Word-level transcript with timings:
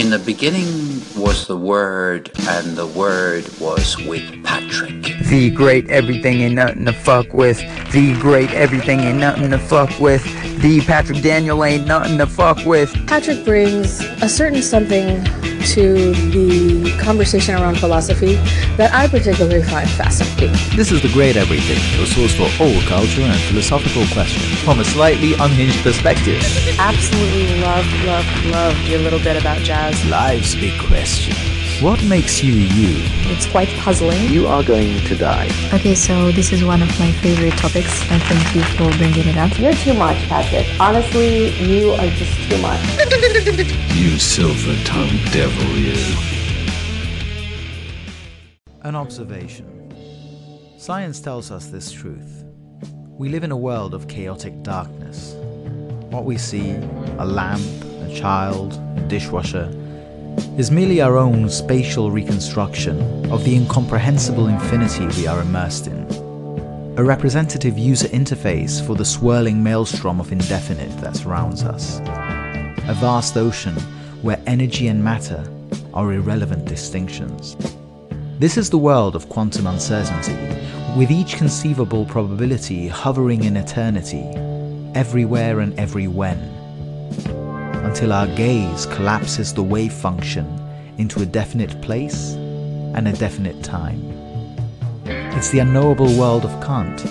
In 0.00 0.08
the 0.08 0.18
beginning 0.18 1.02
was 1.14 1.46
the 1.46 1.58
Word, 1.58 2.30
and 2.48 2.74
the 2.74 2.86
Word 2.86 3.44
was 3.60 3.98
with 3.98 4.42
Patrick. 4.42 5.02
The 5.28 5.50
great 5.50 5.90
everything 5.90 6.42
and 6.42 6.54
nothing 6.54 6.86
to 6.86 6.92
fuck 6.94 7.34
with. 7.34 7.58
The 7.92 8.18
great 8.18 8.50
everything 8.52 9.00
and 9.00 9.20
nothing 9.20 9.50
to 9.50 9.58
fuck 9.58 10.00
with. 10.00 10.24
The 10.60 10.82
Patrick 10.82 11.22
Daniel 11.22 11.64
ain't 11.64 11.86
nothing 11.86 12.18
to 12.18 12.26
fuck 12.26 12.66
with. 12.66 12.92
Patrick 13.06 13.46
brings 13.46 14.00
a 14.20 14.28
certain 14.28 14.60
something 14.60 15.24
to 15.72 16.12
the 16.32 16.94
conversation 17.00 17.54
around 17.54 17.78
philosophy 17.78 18.34
that 18.76 18.92
I 18.92 19.08
particularly 19.08 19.62
find 19.62 19.88
fascinating. 19.88 20.52
This 20.76 20.92
is 20.92 21.00
The 21.00 21.08
Great 21.14 21.36
Everything, 21.36 21.78
your 21.96 22.06
source 22.06 22.34
for 22.34 22.62
all 22.62 22.78
culture 22.82 23.22
and 23.22 23.40
philosophical 23.48 24.04
questions 24.12 24.58
from 24.62 24.80
a 24.80 24.84
slightly 24.84 25.32
unhinged 25.32 25.82
perspective. 25.82 26.42
Absolutely 26.78 27.58
love, 27.62 27.86
love, 28.04 28.46
love 28.46 28.78
your 28.82 28.98
little 28.98 29.20
bit 29.20 29.38
about 29.38 29.62
jazz. 29.62 30.04
Life's 30.10 30.54
big 30.54 30.78
questions. 30.78 31.49
What 31.80 32.04
makes 32.04 32.44
you 32.44 32.52
you? 32.52 33.02
It's 33.32 33.46
quite 33.46 33.68
puzzling. 33.78 34.28
You 34.28 34.46
are 34.46 34.62
going 34.62 35.02
to 35.06 35.16
die. 35.16 35.48
Okay, 35.72 35.94
so 35.94 36.30
this 36.30 36.52
is 36.52 36.62
one 36.62 36.82
of 36.82 36.88
my 37.00 37.10
favorite 37.10 37.54
topics. 37.54 38.02
I 38.10 38.18
thank 38.18 38.54
you 38.54 38.62
for 38.76 38.94
bringing 38.98 39.26
it 39.26 39.38
up. 39.38 39.58
You're 39.58 39.72
too 39.72 39.94
much, 39.94 40.18
Patrick. 40.28 40.66
Honestly, 40.78 41.48
you 41.56 41.92
are 41.92 42.08
just 42.08 42.50
too 42.50 42.58
much. 42.60 42.82
You 43.94 44.18
silver 44.18 44.76
tongued 44.84 45.24
devil, 45.32 45.64
you. 45.78 45.96
An 48.82 48.94
observation. 48.94 49.90
Science 50.76 51.18
tells 51.20 51.50
us 51.50 51.68
this 51.68 51.90
truth. 51.90 52.44
We 53.08 53.30
live 53.30 53.42
in 53.42 53.52
a 53.52 53.56
world 53.56 53.94
of 53.94 54.06
chaotic 54.06 54.62
darkness. 54.62 55.32
What 56.10 56.26
we 56.26 56.36
see, 56.36 56.72
a 57.18 57.24
lamp, 57.24 57.64
a 58.02 58.14
child, 58.14 58.74
a 58.98 59.00
dishwasher, 59.08 59.74
is 60.58 60.70
merely 60.70 61.00
our 61.00 61.16
own 61.16 61.48
spatial 61.48 62.10
reconstruction 62.10 63.00
of 63.30 63.44
the 63.44 63.54
incomprehensible 63.54 64.48
infinity 64.48 65.06
we 65.18 65.26
are 65.26 65.40
immersed 65.40 65.86
in. 65.86 66.06
A 66.96 67.02
representative 67.04 67.78
user 67.78 68.08
interface 68.08 68.84
for 68.86 68.94
the 68.94 69.04
swirling 69.04 69.62
maelstrom 69.62 70.20
of 70.20 70.32
indefinite 70.32 70.94
that 71.00 71.16
surrounds 71.16 71.62
us. 71.62 72.00
A 72.00 72.94
vast 73.00 73.36
ocean 73.36 73.74
where 74.22 74.42
energy 74.46 74.88
and 74.88 75.02
matter 75.02 75.42
are 75.94 76.12
irrelevant 76.12 76.66
distinctions. 76.66 77.56
This 78.38 78.56
is 78.56 78.70
the 78.70 78.78
world 78.78 79.16
of 79.16 79.28
quantum 79.28 79.66
uncertainty, 79.66 80.36
with 80.96 81.10
each 81.10 81.36
conceivable 81.36 82.04
probability 82.04 82.88
hovering 82.88 83.44
in 83.44 83.56
eternity, 83.56 84.24
everywhere 84.94 85.60
and 85.60 85.78
every 85.78 86.08
when, 86.08 86.38
until 87.84 88.12
our 88.12 88.26
gaze 88.28 88.86
collapses 88.86 89.52
the 89.52 89.62
wave 89.62 89.92
function 89.92 90.46
into 90.98 91.22
a 91.22 91.26
definite 91.26 91.80
place 91.80 92.32
and 92.94 93.08
a 93.08 93.12
definite 93.12 93.62
time. 93.62 94.00
It's 95.04 95.50
the 95.50 95.60
unknowable 95.60 96.18
world 96.18 96.44
of 96.44 96.64
Kant, 96.64 97.04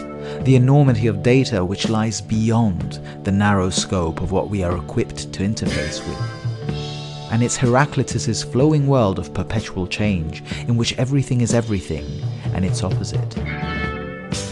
the 0.46 0.56
enormity 0.56 1.08
of 1.08 1.24
data 1.24 1.66
which 1.66 1.90
lies 1.90 2.22
beyond 2.22 3.00
the 3.24 3.32
narrow 3.32 3.70
scope 3.70 4.22
of 4.22 4.32
what 4.32 4.50
we 4.50 4.64
are 4.64 4.78
equipped 4.78 5.34
to 5.34 5.44
interface 5.44 6.06
with. 6.08 7.32
And 7.32 7.44
it's 7.44 7.58
Heraclitus's 7.58 8.44
flowing 8.44 8.88
world 8.88 9.20
of 9.20 9.34
perpetual 9.34 9.88
change, 9.88 10.44
in 10.68 10.78
which 10.78 10.98
everything 10.98 11.42
is 11.42 11.54
everything 11.54 12.06
and 12.54 12.66
its 12.66 12.84
opposite. 12.84 13.36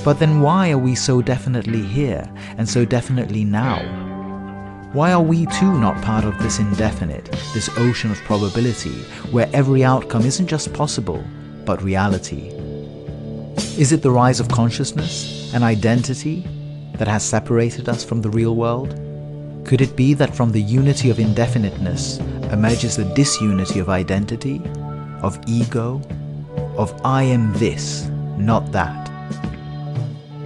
But 0.03 0.19
then 0.19 0.41
why 0.41 0.71
are 0.71 0.77
we 0.77 0.95
so 0.95 1.21
definitely 1.21 1.83
here 1.83 2.27
and 2.57 2.67
so 2.67 2.85
definitely 2.85 3.43
now? 3.43 4.06
Why 4.93 5.11
are 5.11 5.21
we 5.21 5.45
too 5.47 5.77
not 5.77 6.01
part 6.01 6.23
of 6.23 6.39
this 6.39 6.59
indefinite, 6.59 7.25
this 7.53 7.69
ocean 7.77 8.09
of 8.09 8.17
probability, 8.19 8.93
where 9.31 9.49
every 9.51 9.83
outcome 9.83 10.25
isn't 10.25 10.47
just 10.47 10.73
possible, 10.73 11.21
but 11.65 11.83
reality? 11.83 12.53
Is 13.77 13.91
it 13.91 14.01
the 14.01 14.11
rise 14.11 14.39
of 14.39 14.47
consciousness 14.47 15.53
and 15.53 15.61
identity 15.61 16.47
that 16.93 17.07
has 17.09 17.21
separated 17.21 17.89
us 17.89 18.05
from 18.05 18.21
the 18.21 18.29
real 18.29 18.55
world? 18.55 18.89
Could 19.65 19.81
it 19.81 19.97
be 19.97 20.13
that 20.13 20.33
from 20.33 20.53
the 20.53 20.61
unity 20.61 21.09
of 21.09 21.19
indefiniteness 21.19 22.19
emerges 22.53 22.95
the 22.95 23.13
disunity 23.13 23.79
of 23.79 23.89
identity, 23.89 24.61
of 25.21 25.37
ego, 25.47 26.01
of 26.77 26.97
I 27.03 27.23
am 27.23 27.51
this, 27.53 28.07
not 28.37 28.71
that? 28.71 29.11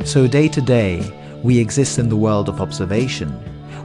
So 0.03 0.25
day 0.25 0.47
to 0.47 0.61
day, 0.61 1.39
we 1.43 1.59
exist 1.59 1.99
in 1.99 2.09
the 2.09 2.17
world 2.17 2.49
of 2.49 2.59
observation, 2.59 3.31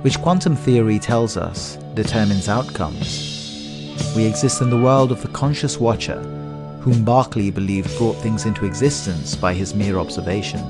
which 0.03 0.21
quantum 0.21 0.57
theory 0.57 0.99
tells 0.99 1.37
us 1.37 1.77
determines 1.95 2.49
outcomes. 2.49 3.35
We 4.15 4.25
exist 4.25 4.63
in 4.63 4.71
the 4.71 4.81
world 4.81 5.13
of 5.13 5.23
the 5.23 5.29
conscious 5.29 5.79
watcher, 5.79 6.21
whom 6.81 7.05
Berkeley 7.05 7.51
believed 7.51 7.97
brought 7.99 8.17
things 8.17 8.47
into 8.47 8.65
existence 8.65 9.35
by 9.35 9.55
his 9.55 9.75
mere 9.75 9.99
observation. 9.99 10.61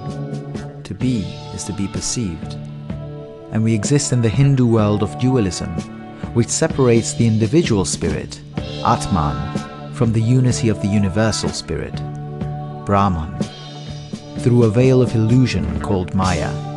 To 0.82 0.94
be 0.94 1.22
is 1.54 1.64
to 1.64 1.72
be 1.72 1.88
perceived. 1.88 2.54
And 3.52 3.62
we 3.62 3.74
exist 3.74 4.12
in 4.12 4.22
the 4.22 4.28
Hindu 4.28 4.66
world 4.66 5.02
of 5.02 5.18
dualism, 5.18 5.70
which 6.34 6.48
separates 6.48 7.12
the 7.12 7.26
individual 7.26 7.84
spirit, 7.84 8.40
Atman, 8.84 9.92
from 9.94 10.12
the 10.12 10.22
unity 10.22 10.68
of 10.68 10.80
the 10.82 10.88
universal 10.88 11.48
spirit, 11.48 11.94
Brahman, 12.84 13.34
through 14.38 14.64
a 14.64 14.70
veil 14.70 15.02
of 15.02 15.14
illusion 15.14 15.80
called 15.80 16.14
Maya. 16.14 16.75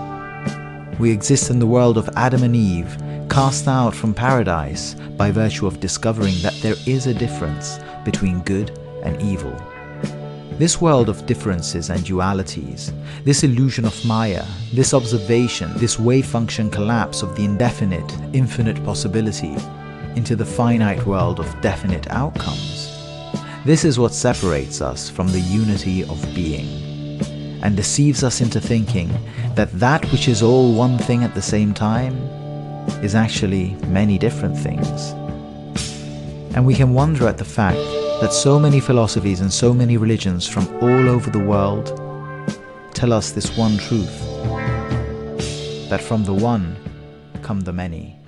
We 0.99 1.11
exist 1.11 1.49
in 1.49 1.59
the 1.59 1.65
world 1.65 1.97
of 1.97 2.09
Adam 2.17 2.43
and 2.43 2.53
Eve, 2.53 2.97
cast 3.29 3.69
out 3.69 3.95
from 3.95 4.13
paradise 4.13 4.95
by 5.15 5.31
virtue 5.31 5.65
of 5.65 5.79
discovering 5.79 6.35
that 6.41 6.59
there 6.61 6.75
is 6.85 7.07
a 7.07 7.13
difference 7.13 7.79
between 8.03 8.41
good 8.41 8.77
and 9.03 9.21
evil. 9.21 9.55
This 10.57 10.81
world 10.81 11.07
of 11.07 11.25
differences 11.25 11.89
and 11.89 12.01
dualities, 12.01 12.91
this 13.23 13.45
illusion 13.45 13.85
of 13.85 14.05
Maya, 14.05 14.43
this 14.73 14.93
observation, 14.93 15.71
this 15.77 15.97
wave 15.97 16.25
function 16.25 16.69
collapse 16.69 17.23
of 17.23 17.33
the 17.37 17.45
indefinite, 17.45 18.17
infinite 18.33 18.83
possibility 18.83 19.55
into 20.17 20.35
the 20.35 20.45
finite 20.45 21.05
world 21.05 21.39
of 21.39 21.61
definite 21.61 22.09
outcomes. 22.09 22.93
This 23.63 23.85
is 23.85 23.97
what 23.97 24.13
separates 24.13 24.81
us 24.81 25.09
from 25.09 25.27
the 25.29 25.39
unity 25.39 26.03
of 26.03 26.21
being 26.35 26.89
and 27.63 27.75
deceives 27.75 28.23
us 28.23 28.41
into 28.41 28.59
thinking 28.59 29.09
that 29.59 29.77
that 29.77 30.09
which 30.13 30.29
is 30.29 30.41
all 30.41 30.73
one 30.73 30.97
thing 30.97 31.21
at 31.21 31.35
the 31.35 31.41
same 31.41 31.73
time 31.73 32.15
is 33.03 33.13
actually 33.13 33.75
many 33.87 34.17
different 34.17 34.57
things. 34.57 35.11
And 36.55 36.65
we 36.65 36.73
can 36.73 36.93
wonder 36.93 37.27
at 37.27 37.37
the 37.37 37.43
fact 37.43 37.75
that 38.21 38.31
so 38.31 38.57
many 38.57 38.79
philosophies 38.79 39.41
and 39.41 39.51
so 39.51 39.73
many 39.73 39.97
religions 39.97 40.47
from 40.47 40.65
all 40.81 41.09
over 41.09 41.29
the 41.29 41.43
world 41.43 41.87
tell 42.93 43.11
us 43.11 43.33
this 43.33 43.57
one 43.57 43.77
truth 43.77 44.17
that 45.89 45.99
from 45.99 46.23
the 46.23 46.33
one 46.33 46.77
come 47.41 47.59
the 47.59 47.73
many. 47.73 48.18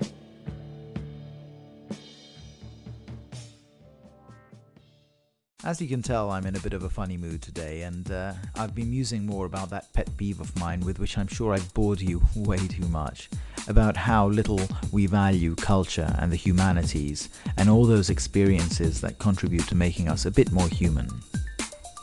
As 5.64 5.80
you 5.80 5.86
can 5.86 6.02
tell, 6.02 6.32
I'm 6.32 6.44
in 6.44 6.56
a 6.56 6.60
bit 6.60 6.72
of 6.72 6.82
a 6.82 6.90
funny 6.90 7.16
mood 7.16 7.40
today, 7.40 7.82
and 7.82 8.10
uh, 8.10 8.32
I've 8.56 8.74
been 8.74 8.90
musing 8.90 9.24
more 9.24 9.46
about 9.46 9.70
that 9.70 9.92
pet 9.92 10.10
peeve 10.16 10.40
of 10.40 10.58
mine 10.58 10.80
with 10.80 10.98
which 10.98 11.16
I'm 11.16 11.28
sure 11.28 11.54
I've 11.54 11.72
bored 11.72 12.00
you 12.00 12.20
way 12.34 12.56
too 12.56 12.88
much 12.88 13.30
about 13.68 13.96
how 13.96 14.26
little 14.26 14.60
we 14.90 15.06
value 15.06 15.54
culture 15.54 16.12
and 16.18 16.32
the 16.32 16.36
humanities 16.36 17.28
and 17.58 17.70
all 17.70 17.86
those 17.86 18.10
experiences 18.10 19.00
that 19.02 19.20
contribute 19.20 19.68
to 19.68 19.76
making 19.76 20.08
us 20.08 20.26
a 20.26 20.32
bit 20.32 20.50
more 20.50 20.66
human. 20.66 21.08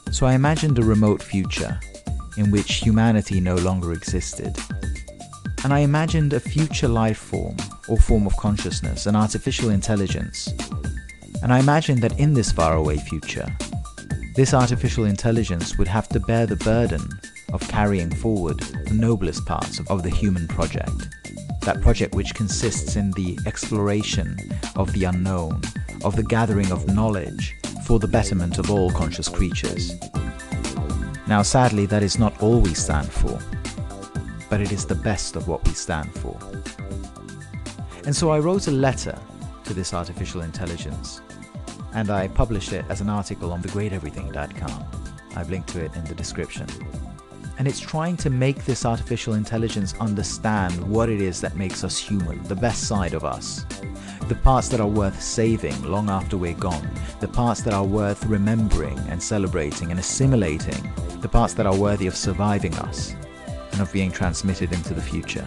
So 0.10 0.26
I 0.26 0.36
imagined 0.36 0.80
a 0.80 0.84
remote 0.84 1.22
future 1.22 1.82
in 2.38 2.52
which 2.52 2.76
humanity 2.76 3.42
no 3.42 3.56
longer 3.56 3.92
existed. 3.92 4.58
And 5.66 5.74
I 5.74 5.80
imagined 5.80 6.32
a 6.32 6.40
future 6.40 6.88
life 6.88 7.18
form 7.18 7.58
or 7.90 7.98
form 7.98 8.26
of 8.26 8.38
consciousness, 8.38 9.06
an 9.06 9.18
artificial 9.18 9.70
intelligence 9.70 10.48
and 11.42 11.54
I 11.54 11.60
imagine 11.60 12.00
that 12.02 12.20
in 12.20 12.34
this 12.34 12.52
faraway 12.52 12.98
future, 12.98 13.48
this 14.36 14.54
artificial 14.54 15.06
intelligence 15.06 15.78
would 15.78 15.88
have 15.88 16.08
to 16.10 16.20
bear 16.20 16.46
the 16.46 16.56
burden 16.58 17.02
of 17.54 17.68
carrying 17.68 18.10
forward 18.10 18.60
the 18.60 18.94
noblest 18.94 19.46
parts 19.46 19.80
of, 19.90 20.04
the 20.04 20.10
human 20.10 20.48
project. 20.48 21.10
That 21.62 21.82
project 21.82 22.16
which 22.16 22.36
consists 22.36 22.96
in 22.96 23.12
the 23.12 23.38
exploration 23.46 24.38
of 24.76 24.94
the 24.94 25.06
unknown, 25.06 25.62
of 26.04 26.16
the 26.16 26.24
gathering 26.24 26.72
of 26.72 26.88
knowledge 26.88 27.56
for 27.86 28.00
the 28.00 28.08
betterment 28.08 28.60
of 28.60 28.70
all 28.70 28.92
conscious 28.92 29.28
creatures. 29.28 29.94
Now, 31.28 31.42
sadly, 31.42 31.86
that 31.88 32.04
is 32.04 32.18
not 32.18 32.42
all 32.42 32.60
we 32.60 32.74
stand 32.74 33.12
for, 33.12 33.40
but 34.50 34.62
it 34.62 34.72
is 34.72 34.86
the 34.86 34.96
best 34.96 35.36
of 35.36 35.48
what 35.48 35.66
we 35.68 35.74
stand 35.74 36.14
for. 36.14 36.38
And 38.06 38.16
so 38.16 38.30
I 38.30 38.40
wrote 38.40 38.68
a 38.68 38.72
letter 38.72 39.18
to 39.66 39.74
this 39.74 39.94
artificial 39.94 40.42
intelligence 40.42 41.22
and 41.94 42.10
I 42.10 42.28
published 42.28 42.74
it 42.74 42.86
as 42.90 43.02
an 43.02 43.10
article 43.10 43.52
on 43.52 43.62
thegreateverything.com. 43.62 44.86
I've 45.36 45.50
linked 45.50 45.70
to 45.70 45.84
it 45.84 45.96
in 45.96 46.04
the 46.06 46.16
description. 46.16 46.68
And 47.58 47.68
it's 47.68 47.80
trying 47.80 48.16
to 48.18 48.30
make 48.30 48.64
this 48.64 48.86
artificial 48.86 49.34
intelligence 49.34 49.94
understand 50.00 50.82
what 50.90 51.10
it 51.10 51.20
is 51.20 51.42
that 51.42 51.58
makes 51.58 51.84
us 51.84 51.98
human, 51.98 52.42
the 52.44 52.56
best 52.56 52.88
side 52.88 53.14
of 53.14 53.26
us. 53.26 53.66
The 54.30 54.36
parts 54.36 54.70
that 54.70 54.80
are 54.80 54.88
worth 54.88 55.22
saving 55.22 55.82
long 55.84 56.10
after 56.10 56.38
we're 56.38 56.54
gone, 56.54 56.90
the 57.20 57.28
parts 57.28 57.62
that 57.64 57.74
are 57.74 57.84
worth 57.84 58.26
remembering 58.28 58.98
and 59.10 59.22
celebrating 59.22 59.92
and 59.92 60.00
assimilating, 60.00 60.94
the 61.20 61.28
parts 61.28 61.54
that 61.56 61.66
are 61.66 61.76
worthy 61.76 62.08
of 62.08 62.16
surviving 62.16 62.74
us 62.76 63.14
and 63.74 63.82
of 63.82 63.92
being 63.92 64.12
transmitted 64.12 64.72
into 64.72 64.94
the 64.94 65.02
future. 65.02 65.46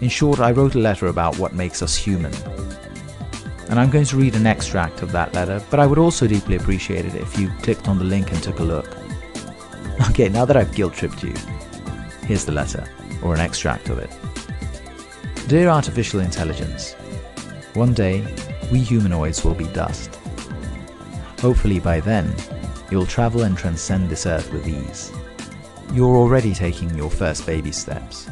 In 0.00 0.08
short, 0.08 0.38
I 0.38 0.52
wrote 0.52 0.76
a 0.76 0.78
letter 0.78 1.08
about 1.08 1.38
what 1.38 1.52
makes 1.52 1.82
us 1.82 1.96
human. 1.96 2.32
And 3.68 3.78
I'm 3.78 3.90
going 3.90 4.06
to 4.06 4.16
read 4.16 4.34
an 4.34 4.46
extract 4.46 5.02
of 5.02 5.12
that 5.12 5.34
letter, 5.34 5.62
but 5.70 5.78
I 5.78 5.86
would 5.86 5.98
also 5.98 6.26
deeply 6.26 6.56
appreciate 6.56 7.04
it 7.04 7.14
if 7.14 7.38
you 7.38 7.50
clicked 7.62 7.86
on 7.86 7.98
the 7.98 8.04
link 8.04 8.32
and 8.32 8.42
took 8.42 8.60
a 8.60 8.64
look. 8.64 8.96
Okay, 10.10 10.28
now 10.28 10.44
that 10.44 10.56
I've 10.56 10.74
guilt 10.74 10.94
tripped 10.94 11.22
you, 11.22 11.34
here's 12.24 12.44
the 12.44 12.52
letter, 12.52 12.88
or 13.22 13.34
an 13.34 13.40
extract 13.40 13.88
of 13.90 13.98
it. 13.98 14.10
Dear 15.48 15.68
Artificial 15.68 16.20
Intelligence, 16.20 16.94
one 17.74 17.92
day 17.92 18.24
we 18.72 18.80
humanoids 18.80 19.44
will 19.44 19.54
be 19.54 19.66
dust. 19.68 20.14
Hopefully 21.40 21.78
by 21.78 22.00
then, 22.00 22.34
you'll 22.90 23.06
travel 23.06 23.42
and 23.42 23.56
transcend 23.56 24.08
this 24.08 24.26
earth 24.26 24.52
with 24.52 24.66
ease. 24.66 25.12
You're 25.92 26.16
already 26.16 26.54
taking 26.54 26.94
your 26.96 27.10
first 27.10 27.46
baby 27.46 27.72
steps. 27.72 28.28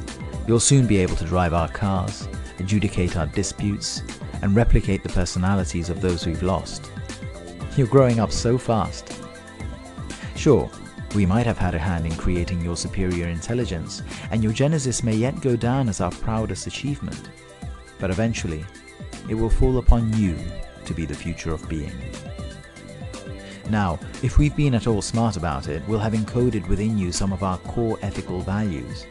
You'll 0.47 0.61
soon 0.61 0.87
be 0.87 0.99
able 0.99 1.17
to 1.17 1.25
drive 1.25 1.53
our 1.53 1.69
cars, 1.69 2.29
adjudicate 2.59 3.17
our 3.17 3.27
disputes, 3.27 4.03
and 4.43 4.55
replicate 4.55 5.03
the 5.03 5.09
personalities 5.09 5.91
of 5.91 6.01
those 6.01 6.27
we've 6.27 6.43
lost. 6.43 6.91
You're 7.77 7.87
growing 7.87 8.21
up 8.21 8.33
so 8.33 8.57
fast. 8.59 9.23
Sure, 10.35 10.71
we 11.15 11.27
might 11.27 11.47
have 11.47 11.59
had 11.59 11.75
a 11.75 11.79
hand 11.79 12.07
in 12.07 12.15
creating 12.17 12.61
your 12.63 12.77
superior 12.77 13.29
intelligence, 13.29 14.03
and 14.31 14.43
your 14.43 14.53
genesis 14.53 15.03
may 15.03 15.15
yet 15.15 15.41
go 15.41 15.57
down 15.57 15.89
as 15.89 16.01
our 16.01 16.11
proudest 16.11 16.67
achievement. 16.67 17.31
But 17.99 18.11
eventually, 18.11 18.65
it 19.29 19.35
will 19.35 19.51
fall 19.51 19.79
upon 19.79 20.13
you 20.17 20.37
to 20.85 20.95
be 20.95 21.07
the 21.07 21.15
future 21.15 21.53
of 21.53 21.69
being. 21.69 21.93
Now, 23.71 23.99
if 24.23 24.39
we've 24.39 24.55
been 24.55 24.75
at 24.75 24.87
all 24.87 25.03
smart 25.03 25.37
about 25.37 25.69
it, 25.69 25.83
we'll 25.89 25.99
have 25.99 26.13
encoded 26.13 26.69
within 26.69 26.97
you 26.97 27.11
some 27.13 27.33
of 27.33 27.43
our 27.43 27.59
core 27.59 27.99
ethical 28.03 28.41
values, 28.41 29.05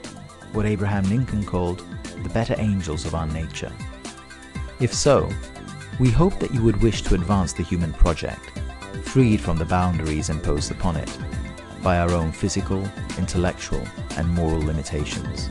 what 0.54 0.66
Abraham 0.66 1.04
Lincoln 1.10 1.44
called 1.44 1.84
the 2.24 2.30
better 2.30 2.56
angels 2.58 3.06
of 3.06 3.16
our 3.16 3.28
nature. 3.28 3.72
If 4.80 4.94
so, 4.94 5.30
we 6.00 6.12
hope 6.12 6.38
that 6.40 6.54
you 6.54 6.62
would 6.62 6.82
wish 6.82 7.02
to 7.04 7.16
advance 7.16 7.54
the 7.54 7.64
human 7.64 7.94
project, 7.94 8.52
freed 9.04 9.40
from 9.40 9.58
the 9.58 9.66
boundaries 9.66 10.30
imposed 10.30 10.70
upon 10.72 10.98
it 10.98 11.18
by 11.82 12.00
our 12.00 12.12
own 12.12 12.32
physical, 12.32 12.84
intellectual, 13.18 13.82
and 14.18 14.28
moral 14.28 14.60
limitations. 14.60 15.50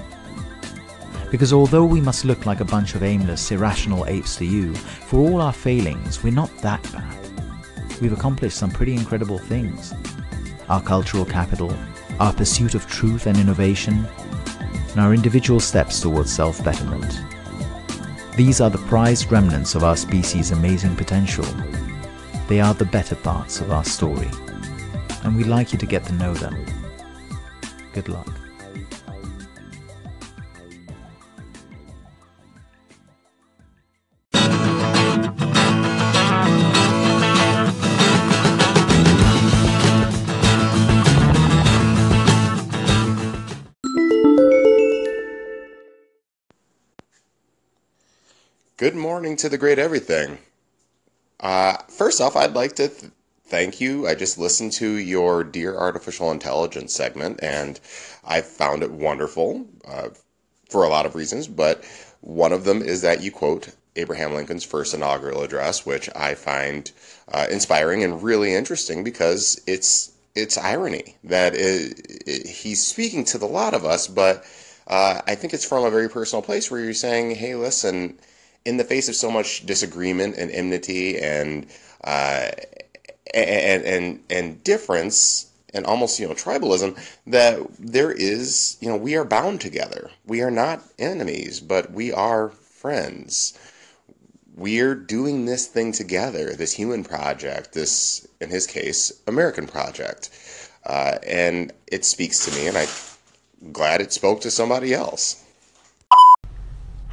Because 1.31 1.53
although 1.55 1.87
we 1.87 2.03
must 2.03 2.26
look 2.26 2.44
like 2.44 2.61
a 2.61 2.67
bunch 2.67 2.94
of 2.94 3.03
aimless, 3.03 3.50
irrational 3.50 4.05
apes 4.06 4.37
to 4.37 4.44
you, 4.44 4.75
for 4.75 5.19
all 5.21 5.41
our 5.41 5.53
failings, 5.53 6.23
we're 6.23 6.32
not 6.32 6.55
that 6.59 6.82
bad. 6.93 7.19
We've 8.03 8.12
accomplished 8.12 8.59
some 8.59 8.71
pretty 8.71 8.94
incredible 8.94 9.38
things. 9.38 9.94
Our 10.69 10.82
cultural 10.82 11.25
capital, 11.25 11.75
our 12.21 12.32
pursuit 12.32 12.75
of 12.75 12.87
truth 12.87 13.26
and 13.26 13.38
innovation, 13.38 14.06
and 14.91 15.00
our 15.00 15.15
individual 15.15 15.61
steps 15.61 16.00
towards 16.00 16.32
self 16.32 16.62
betterment. 16.62 17.21
These 18.37 18.61
are 18.61 18.71
the 18.71 18.79
prized 18.79 19.31
remnants 19.31 19.77
of 19.77 19.85
our 19.85 19.97
species' 19.97 20.51
amazing 20.51 20.97
potential. 20.97 21.47
They 22.49 22.61
are 22.61 22.75
the 22.75 22.85
better 22.85 23.15
parts 23.15 23.61
of 23.61 23.71
our 23.71 23.85
story, 23.85 24.29
and 25.23 25.37
we'd 25.37 25.47
like 25.47 25.73
you 25.73 25.79
to 25.79 25.87
get 25.87 26.05
to 26.07 26.13
know 26.13 26.35
them. 26.35 26.67
Good 27.93 28.09
luck. 28.09 28.44
Good 48.85 48.97
morning 48.97 49.37
to 49.37 49.49
the 49.49 49.57
great 49.57 49.79
everything. 49.79 50.37
Uh, 51.41 51.79
first 51.89 52.21
off, 52.21 52.37
I'd 52.37 52.53
like 52.53 52.75
to 52.75 52.89
th- 52.89 53.13
thank 53.47 53.81
you. 53.81 54.07
I 54.07 54.15
just 54.15 54.37
listened 54.37 54.73
to 54.73 54.87
your 54.87 55.43
Dear 55.43 55.75
Artificial 55.75 56.31
Intelligence 56.31 56.93
segment 56.93 57.41
and 57.43 57.81
I 58.27 58.43
found 58.43 58.83
it 58.83 58.91
wonderful 58.91 59.65
uh, 59.89 60.11
for 60.69 60.85
a 60.85 60.91
lot 60.91 61.07
of 61.07 61.15
reasons, 61.15 61.49
but 61.49 61.83
one 62.21 62.53
of 62.53 62.65
them 62.67 62.83
is 62.83 63.01
that 63.01 63.23
you 63.23 63.33
quote 63.33 63.71
Abraham 63.97 64.35
Lincoln's 64.35 64.65
first 64.65 64.93
inaugural 64.93 65.41
address, 65.41 65.87
which 65.87 66.11
I 66.15 66.35
find 66.35 66.93
uh, 67.33 67.47
inspiring 67.51 68.05
and 68.05 68.23
really 68.23 68.55
interesting 68.55 69.03
because 69.03 69.63
it's 69.67 70.13
it's 70.35 70.59
irony 70.59 71.17
that 71.25 71.55
it, 71.55 72.07
it, 72.27 72.47
he's 72.47 72.85
speaking 72.85 73.25
to 73.25 73.39
the 73.39 73.47
lot 73.47 73.73
of 73.73 73.87
us, 73.87 74.09
but 74.09 74.45
uh, 74.89 75.23
I 75.27 75.37
think 75.37 75.55
it's 75.55 75.65
from 75.65 75.87
a 75.87 75.91
very 75.91 76.11
personal 76.11 76.43
place 76.43 76.71
where 76.71 76.81
you're 76.81 76.93
saying, 76.93 77.37
"Hey, 77.37 77.55
listen." 77.55 78.19
In 78.64 78.76
the 78.76 78.84
face 78.84 79.08
of 79.08 79.16
so 79.16 79.31
much 79.31 79.66
disagreement 79.66 80.37
and 80.37 80.50
enmity 80.50 81.19
and 81.19 81.66
uh, 82.02 82.50
and 83.32 83.84
and 83.84 84.20
and 84.31 84.64
difference 84.64 85.50
and 85.72 85.84
almost 85.87 86.19
you 86.19 86.26
know 86.26 86.34
tribalism 86.34 86.96
that 87.26 87.58
there 87.78 88.12
is 88.12 88.76
you 88.81 88.88
know 88.88 88.96
we 88.96 89.16
are 89.16 89.25
bound 89.25 89.61
together. 89.61 90.11
We 90.26 90.40
are 90.43 90.50
not 90.50 90.82
enemies 90.99 91.61
but 91.61 91.93
we 91.93 92.12
are 92.12 92.50
friends. 92.50 93.58
We're 94.56 94.94
doing 94.94 95.46
this 95.46 95.66
thing 95.66 95.93
together 95.93 96.55
this 96.55 96.72
human 96.72 97.05
project 97.05 97.72
this 97.72 98.26
in 98.40 98.50
his 98.50 98.66
case 98.66 99.12
american 99.26 99.66
project. 99.66 100.31
Uh, 100.87 101.19
and 101.26 101.72
it 101.87 102.05
speaks 102.05 102.44
to 102.44 102.55
me 102.55 102.69
and 102.69 102.76
i'm 102.76 103.72
glad 103.72 104.02
it 104.02 104.12
spoke 104.12 104.43
to 104.43 104.50
somebody 104.50 104.93
else 104.93 105.44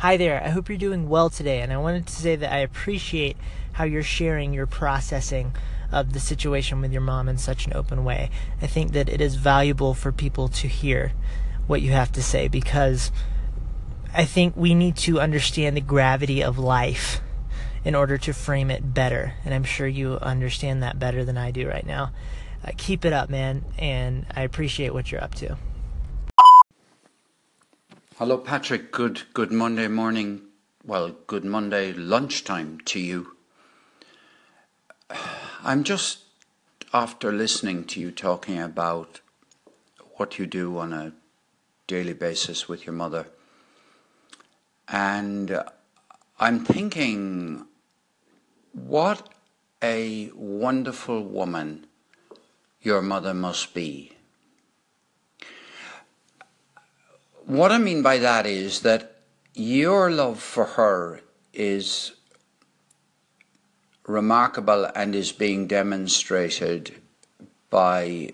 Hi 0.01 0.17
there, 0.17 0.43
I 0.43 0.49
hope 0.49 0.67
you're 0.67 0.79
doing 0.79 1.09
well 1.09 1.29
today, 1.29 1.61
and 1.61 1.71
I 1.71 1.77
wanted 1.77 2.07
to 2.07 2.13
say 2.13 2.35
that 2.35 2.51
I 2.51 2.57
appreciate 2.57 3.37
how 3.73 3.83
you're 3.83 4.01
sharing 4.01 4.51
your 4.51 4.65
processing 4.65 5.55
of 5.91 6.13
the 6.13 6.19
situation 6.19 6.81
with 6.81 6.91
your 6.91 7.03
mom 7.03 7.29
in 7.29 7.37
such 7.37 7.67
an 7.67 7.73
open 7.75 8.03
way. 8.03 8.31
I 8.63 8.65
think 8.65 8.93
that 8.93 9.09
it 9.09 9.21
is 9.21 9.35
valuable 9.35 9.93
for 9.93 10.11
people 10.11 10.47
to 10.47 10.67
hear 10.67 11.13
what 11.67 11.83
you 11.83 11.91
have 11.91 12.11
to 12.13 12.23
say 12.23 12.47
because 12.47 13.11
I 14.11 14.25
think 14.25 14.57
we 14.57 14.73
need 14.73 14.95
to 14.97 15.21
understand 15.21 15.77
the 15.77 15.81
gravity 15.81 16.41
of 16.41 16.57
life 16.57 17.21
in 17.85 17.93
order 17.93 18.17
to 18.17 18.33
frame 18.33 18.71
it 18.71 18.95
better, 18.95 19.35
and 19.45 19.53
I'm 19.53 19.63
sure 19.63 19.85
you 19.85 20.13
understand 20.13 20.81
that 20.81 20.97
better 20.97 21.23
than 21.23 21.37
I 21.37 21.51
do 21.51 21.69
right 21.69 21.85
now. 21.85 22.11
Uh, 22.65 22.71
keep 22.75 23.05
it 23.05 23.13
up, 23.13 23.29
man, 23.29 23.65
and 23.77 24.25
I 24.35 24.41
appreciate 24.41 24.95
what 24.95 25.11
you're 25.11 25.23
up 25.23 25.35
to. 25.35 25.57
Hello, 28.21 28.37
Patrick. 28.37 28.91
Good, 28.91 29.23
good 29.33 29.51
Monday 29.51 29.87
morning. 29.87 30.43
Well, 30.85 31.15
good 31.25 31.43
Monday 31.43 31.91
lunchtime 31.91 32.79
to 32.85 32.99
you. 32.99 33.35
I'm 35.63 35.83
just 35.83 36.19
after 36.93 37.31
listening 37.31 37.85
to 37.85 37.99
you 37.99 38.11
talking 38.11 38.59
about 38.61 39.21
what 40.17 40.37
you 40.37 40.45
do 40.45 40.77
on 40.77 40.93
a 40.93 41.13
daily 41.87 42.13
basis 42.13 42.69
with 42.69 42.85
your 42.85 42.93
mother, 42.93 43.25
and 44.87 45.59
I'm 46.39 46.63
thinking, 46.63 47.65
what 48.71 49.33
a 49.81 50.29
wonderful 50.35 51.23
woman 51.23 51.87
your 52.83 53.01
mother 53.01 53.33
must 53.33 53.73
be 53.73 54.11
What 57.45 57.71
I 57.71 57.77
mean 57.79 58.01
by 58.01 58.17
that 58.19 58.45
is 58.45 58.81
that 58.81 59.15
your 59.53 60.11
love 60.11 60.39
for 60.39 60.65
her 60.65 61.21
is 61.53 62.13
remarkable 64.07 64.85
and 64.95 65.15
is 65.15 65.31
being 65.31 65.67
demonstrated 65.67 67.01
by 67.69 68.33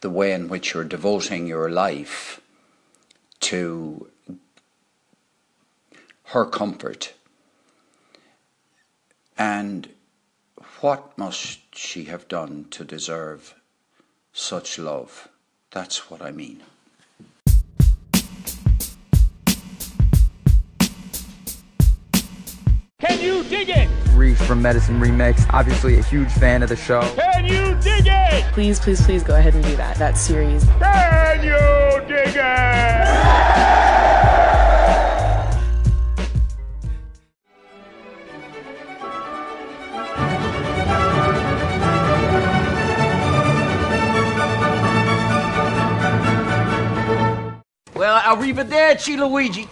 the 0.00 0.10
way 0.10 0.32
in 0.32 0.48
which 0.48 0.74
you're 0.74 0.84
devoting 0.84 1.46
your 1.46 1.70
life 1.70 2.40
to 3.40 4.10
her 6.24 6.44
comfort. 6.44 7.14
And 9.38 9.88
what 10.80 11.16
must 11.16 11.76
she 11.76 12.04
have 12.04 12.28
done 12.28 12.66
to 12.70 12.84
deserve 12.84 13.54
such 14.32 14.78
love? 14.78 15.28
That's 15.70 16.10
what 16.10 16.22
I 16.22 16.32
mean. 16.32 16.62
Reef 24.16 24.38
from 24.38 24.62
Medicine 24.62 24.98
Remix. 24.98 25.46
Obviously, 25.52 25.98
a 25.98 26.02
huge 26.02 26.32
fan 26.32 26.62
of 26.62 26.70
the 26.70 26.76
show. 26.76 27.02
Can 27.16 27.44
you 27.44 27.74
dig 27.80 28.06
it? 28.06 28.44
Please, 28.52 28.80
please, 28.80 29.00
please 29.04 29.22
go 29.22 29.36
ahead 29.36 29.54
and 29.54 29.62
do 29.62 29.76
that. 29.76 29.96
That 29.98 30.16
series. 30.16 30.64
Can 30.80 31.44
you 31.44 32.00
dig 32.08 32.34
it? 32.34 33.46
Well, 47.94 48.20
arrivederci, 48.20 49.16
Luigi. 49.16 49.64